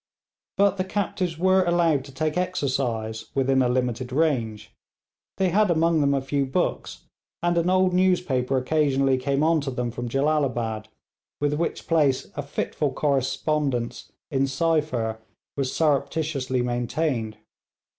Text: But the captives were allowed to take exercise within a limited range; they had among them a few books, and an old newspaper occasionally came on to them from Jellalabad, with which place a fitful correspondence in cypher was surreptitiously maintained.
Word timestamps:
But 0.57 0.77
the 0.77 0.83
captives 0.83 1.37
were 1.37 1.63
allowed 1.63 2.03
to 2.05 2.11
take 2.11 2.35
exercise 2.35 3.25
within 3.35 3.61
a 3.61 3.69
limited 3.69 4.11
range; 4.11 4.73
they 5.37 5.49
had 5.49 5.69
among 5.69 6.01
them 6.01 6.15
a 6.15 6.21
few 6.23 6.43
books, 6.43 7.05
and 7.43 7.55
an 7.55 7.69
old 7.69 7.93
newspaper 7.93 8.57
occasionally 8.57 9.19
came 9.19 9.43
on 9.43 9.61
to 9.61 9.69
them 9.69 9.91
from 9.91 10.09
Jellalabad, 10.09 10.87
with 11.39 11.53
which 11.53 11.85
place 11.87 12.31
a 12.35 12.41
fitful 12.41 12.91
correspondence 12.93 14.11
in 14.31 14.47
cypher 14.47 15.19
was 15.55 15.71
surreptitiously 15.71 16.63
maintained. 16.63 17.37